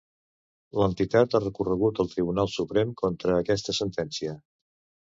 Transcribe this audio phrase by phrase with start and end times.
[0.83, 4.37] L'entitat ha recorregut al tribunal suprem contra aquesta sentència.